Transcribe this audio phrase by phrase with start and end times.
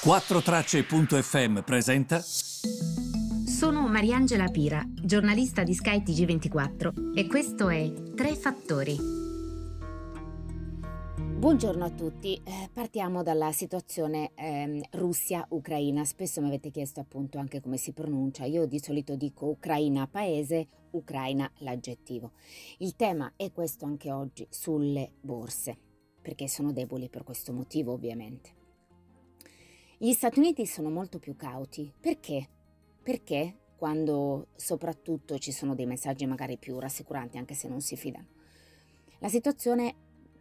[0.00, 2.20] 4Tracce.fm presenta.
[2.20, 8.96] Sono Mariangela Pira, giornalista di Sky TG24 e questo è Tre Fattori.
[11.16, 16.04] Buongiorno a tutti, eh, partiamo dalla situazione eh, Russia-Ucraina.
[16.04, 18.44] Spesso mi avete chiesto appunto anche come si pronuncia.
[18.44, 22.34] Io di solito dico Ucraina paese, Ucraina l'aggettivo.
[22.78, 25.76] Il tema è questo anche oggi sulle borse,
[26.22, 28.58] perché sono deboli per questo motivo ovviamente.
[30.00, 31.92] Gli Stati Uniti sono molto più cauti.
[31.98, 32.48] Perché?
[33.02, 38.28] Perché quando soprattutto ci sono dei messaggi magari più rassicuranti anche se non si fidano.
[39.18, 39.92] La situazione,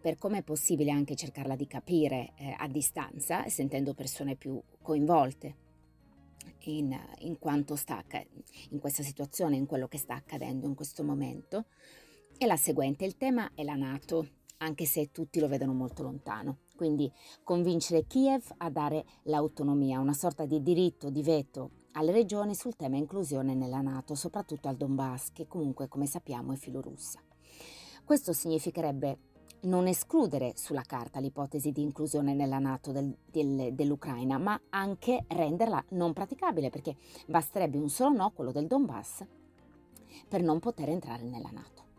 [0.00, 5.56] per come è possibile anche cercarla di capire eh, a distanza, sentendo persone più coinvolte
[6.60, 8.02] in, in quanto sta
[8.70, 11.66] in questa situazione, in quello che sta accadendo in questo momento,
[12.38, 13.04] è la seguente.
[13.04, 14.28] Il tema è la Nato,
[14.62, 16.58] anche se tutti lo vedono molto lontano.
[16.74, 17.12] Quindi
[17.44, 22.96] convincere Kiev a dare l'autonomia, una sorta di diritto di veto alle regioni sul tema
[22.96, 27.20] inclusione nella Nato, soprattutto al Donbass, che comunque come sappiamo è filorussa.
[28.04, 29.18] Questo significherebbe
[29.62, 35.84] non escludere sulla carta l'ipotesi di inclusione nella Nato del, del, dell'Ucraina, ma anche renderla
[35.90, 39.24] non praticabile, perché basterebbe un solo no, quello del Donbass,
[40.28, 41.91] per non poter entrare nella Nato.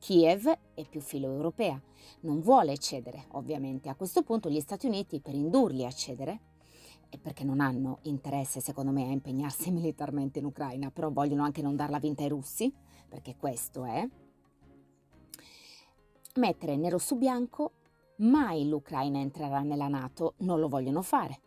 [0.00, 1.78] Kiev è più filo-europea,
[2.20, 3.90] non vuole cedere, ovviamente.
[3.90, 6.40] A questo punto gli Stati Uniti, per indurli a cedere,
[7.10, 11.60] e perché non hanno interesse, secondo me, a impegnarsi militarmente in Ucraina, però vogliono anche
[11.60, 12.72] non darla vinta ai russi,
[13.08, 14.08] perché questo è,
[16.36, 17.72] mettere nero su bianco
[18.16, 21.40] mai l'Ucraina entrerà nella Nato, non lo vogliono fare.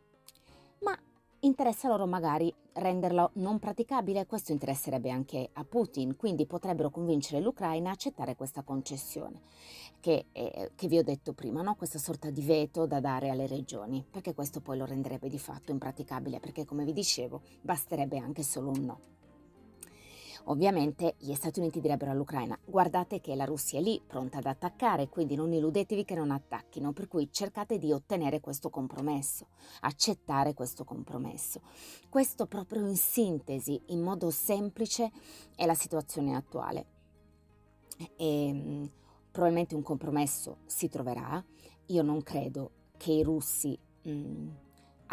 [1.45, 7.89] Interessa loro magari renderlo non praticabile, questo interesserebbe anche a Putin, quindi potrebbero convincere l'Ucraina
[7.89, 9.41] a accettare questa concessione,
[9.99, 11.75] che, eh, che vi ho detto prima, no?
[11.75, 15.71] questa sorta di veto da dare alle regioni, perché questo poi lo renderebbe di fatto
[15.71, 18.99] impraticabile, perché come vi dicevo basterebbe anche solo un no.
[20.45, 25.07] Ovviamente gli Stati Uniti direbbero all'Ucraina guardate che la Russia è lì pronta ad attaccare,
[25.07, 29.47] quindi non illudetevi che non attacchino, per cui cercate di ottenere questo compromesso,
[29.81, 31.61] accettare questo compromesso.
[32.09, 35.11] Questo proprio in sintesi, in modo semplice,
[35.55, 36.85] è la situazione attuale.
[38.17, 38.85] E, mm,
[39.31, 41.43] probabilmente un compromesso si troverà,
[41.87, 43.77] io non credo che i russi...
[44.03, 44.62] Mh,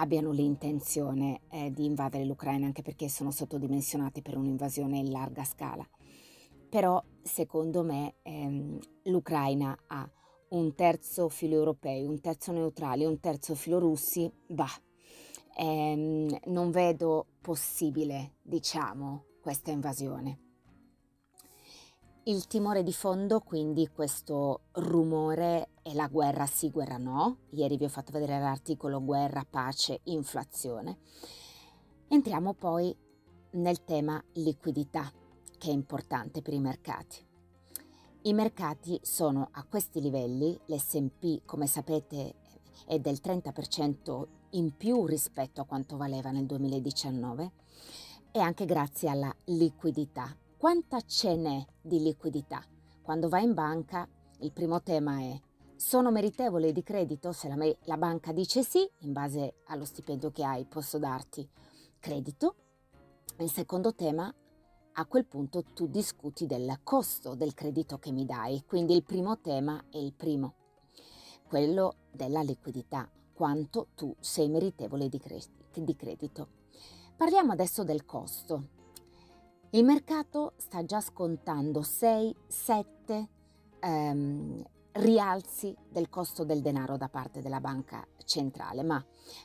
[0.00, 5.86] abbiano l'intenzione eh, di invadere l'Ucraina, anche perché sono sottodimensionati per un'invasione in larga scala.
[6.68, 10.10] Però, secondo me, ehm, l'Ucraina ha
[10.50, 14.80] un terzo filo europei, un terzo neutrali, un terzo filo russi, bah,
[15.58, 20.49] ehm, non vedo possibile, diciamo, questa invasione.
[22.24, 27.38] Il timore di fondo, quindi questo rumore è la guerra sì, guerra no.
[27.52, 30.98] Ieri vi ho fatto vedere l'articolo guerra, pace, inflazione.
[32.08, 32.94] Entriamo poi
[33.52, 35.10] nel tema liquidità,
[35.56, 37.26] che è importante per i mercati.
[38.22, 42.34] I mercati sono a questi livelli, l'SP come sapete
[42.86, 47.52] è del 30% in più rispetto a quanto valeva nel 2019
[48.30, 52.62] e anche grazie alla liquidità quanta ce n'è di liquidità?
[53.00, 54.06] Quando vai in banca,
[54.40, 55.40] il primo tema è
[55.74, 57.32] sono meritevole di credito?
[57.32, 61.48] Se la, me- la banca dice sì, in base allo stipendio che hai posso darti
[61.98, 62.56] credito.
[63.38, 64.30] Il secondo tema,
[64.92, 68.62] a quel punto tu discuti del costo del credito che mi dai.
[68.66, 70.56] Quindi il primo tema è il primo,
[71.48, 75.40] quello della liquidità, quanto tu sei meritevole di, cre-
[75.72, 76.48] di credito.
[77.16, 78.78] Parliamo adesso del costo.
[79.72, 83.26] Il mercato sta già scontando 6-7
[83.78, 84.64] ehm,
[84.94, 89.00] rialzi del costo del denaro da parte della banca centrale, ma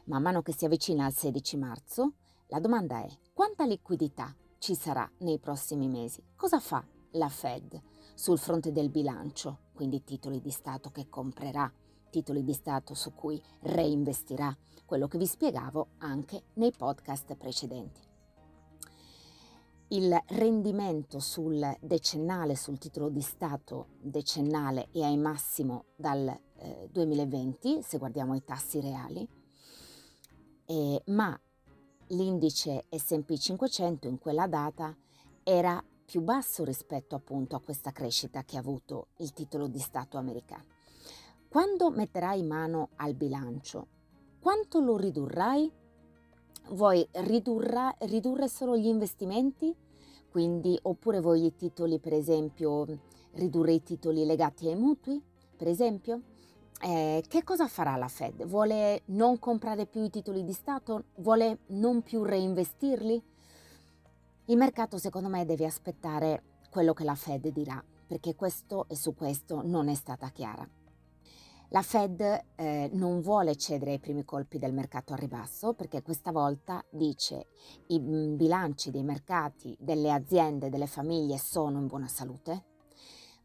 [0.05, 2.13] man mano che si avvicina al 16 marzo,
[2.47, 6.23] la domanda è quanta liquidità ci sarà nei prossimi mesi?
[6.35, 7.79] Cosa fa la Fed
[8.15, 11.71] sul fronte del bilancio, quindi titoli di Stato che comprerà,
[12.09, 18.13] titoli di Stato su cui reinvestirà, quello che vi spiegavo anche nei podcast precedenti
[19.89, 27.81] il rendimento sul decennale, sul titolo di Stato decennale è ai massimo dal eh, 2020,
[27.83, 29.27] se guardiamo i tassi reali,
[30.65, 31.39] eh, ma
[32.07, 34.95] l'indice SP 500 in quella data
[35.43, 40.17] era più basso rispetto appunto a questa crescita che ha avuto il titolo di Stato
[40.17, 40.73] americano.
[41.47, 43.87] Quando metterai mano al bilancio,
[44.39, 45.71] quanto lo ridurrai?
[46.69, 49.73] Vuoi ridurra, ridurre solo gli investimenti?
[50.29, 52.85] Quindi, oppure vuoi i titoli, per esempio,
[53.31, 55.21] ridurre i titoli legati ai mutui,
[55.55, 56.21] per esempio?
[56.81, 58.45] eh, che cosa farà la Fed?
[58.45, 61.05] Vuole non comprare più i titoli di Stato?
[61.15, 63.23] Vuole non più reinvestirli?
[64.45, 69.15] Il mercato secondo me deve aspettare quello che la Fed dirà, perché questo e su
[69.15, 70.74] questo non è stata chiara.
[71.69, 72.21] La Fed
[72.55, 77.47] eh, non vuole cedere ai primi colpi del mercato a ribasso perché questa volta dice
[77.87, 82.65] i mm, bilanci dei mercati, delle aziende, delle famiglie sono in buona salute,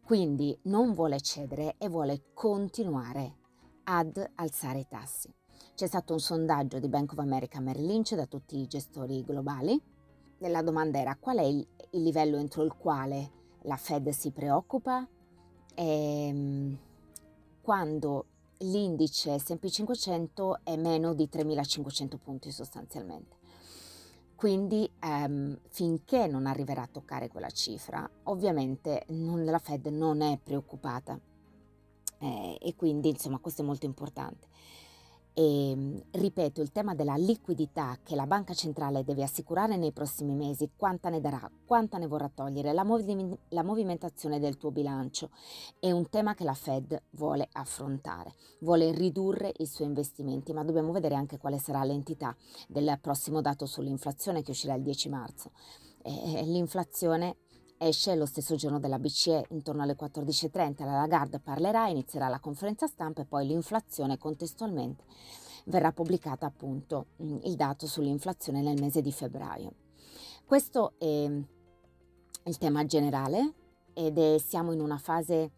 [0.05, 3.37] quindi non vuole cedere e vuole continuare
[3.85, 5.33] ad alzare i tassi.
[5.75, 9.81] C'è stato un sondaggio di Bank of America Merrill Lynch da tutti i gestori globali.
[10.39, 15.07] La domanda era qual è il, il livello entro il quale la Fed si preoccupa
[15.75, 16.79] e, ehm,
[17.71, 18.25] quando
[18.63, 23.37] l'indice S&P 500 è meno di 3.500 punti sostanzialmente.
[24.35, 30.37] Quindi ehm, finché non arriverà a toccare quella cifra, ovviamente non, la Fed non è
[30.43, 31.17] preoccupata
[32.19, 34.49] eh, e quindi insomma questo è molto importante.
[35.41, 40.35] E, ehm, ripeto, il tema della liquidità che la banca centrale deve assicurare nei prossimi
[40.35, 45.31] mesi, quanta ne darà, quanta ne vorrà togliere, la, movi- la, movimentazione del tuo bilancio,
[45.79, 50.93] è un tema che la Fed vuole affrontare, vuole ridurre i suoi investimenti, ma dobbiamo
[50.93, 52.37] vedere anche quale sarà l'entità
[52.69, 55.53] del prossimo dato sull'inflazione che uscirà il 10 marzo.
[56.03, 57.37] E l'inflazione
[57.83, 62.87] esce lo stesso giorno della BCE, intorno alle 14.30 la Lagarde parlerà, inizierà la conferenza
[62.87, 65.05] stampa e poi l'inflazione contestualmente
[65.65, 69.73] verrà pubblicata appunto mm, il dato sull'inflazione nel mese di febbraio.
[70.45, 73.55] Questo è il tema generale
[73.95, 75.53] ed è, siamo in una fase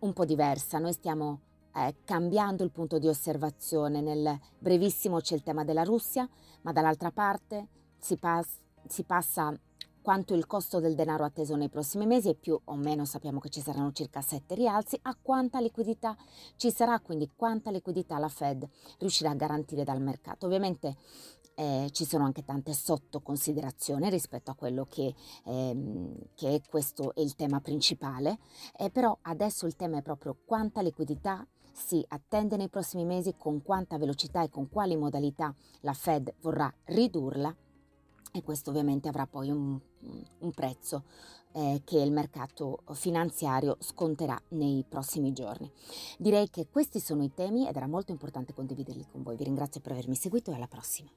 [0.00, 1.40] un po' diversa, noi stiamo
[1.74, 6.28] eh, cambiando il punto di osservazione, nel brevissimo c'è il tema della Russia,
[6.62, 9.56] ma dall'altra parte si, pas- si passa
[10.08, 13.50] quanto il costo del denaro atteso nei prossimi mesi e più o meno sappiamo che
[13.50, 16.16] ci saranno circa 7 rialzi, a quanta liquidità
[16.56, 18.66] ci sarà, quindi quanta liquidità la Fed
[19.00, 20.46] riuscirà a garantire dal mercato.
[20.46, 20.96] Ovviamente
[21.56, 25.14] eh, ci sono anche tante sottoconsiderazioni rispetto a quello che,
[25.44, 28.38] ehm, che è questo è il tema principale,
[28.78, 33.62] eh, però adesso il tema è proprio quanta liquidità si attende nei prossimi mesi, con
[33.62, 37.54] quanta velocità e con quali modalità la Fed vorrà ridurla
[38.32, 39.78] e questo ovviamente avrà poi un,
[40.38, 41.04] un prezzo
[41.52, 45.70] eh, che il mercato finanziario sconterà nei prossimi giorni.
[46.18, 49.36] Direi che questi sono i temi ed era molto importante condividerli con voi.
[49.36, 51.10] Vi ringrazio per avermi seguito e alla prossima.